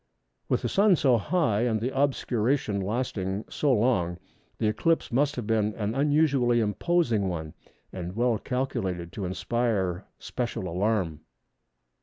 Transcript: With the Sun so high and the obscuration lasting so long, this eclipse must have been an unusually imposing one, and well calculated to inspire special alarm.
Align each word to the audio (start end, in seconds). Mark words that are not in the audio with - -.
With 0.49 0.63
the 0.63 0.67
Sun 0.67 0.95
so 0.95 1.19
high 1.19 1.61
and 1.61 1.79
the 1.79 1.95
obscuration 1.95 2.79
lasting 2.79 3.45
so 3.51 3.71
long, 3.71 4.17
this 4.57 4.71
eclipse 4.71 5.11
must 5.11 5.35
have 5.35 5.45
been 5.45 5.75
an 5.75 5.93
unusually 5.93 6.59
imposing 6.59 7.27
one, 7.29 7.53
and 7.93 8.15
well 8.15 8.39
calculated 8.39 9.11
to 9.11 9.25
inspire 9.25 10.05
special 10.17 10.67
alarm. 10.67 11.21